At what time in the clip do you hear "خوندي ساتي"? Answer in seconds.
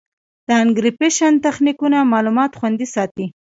2.59-3.25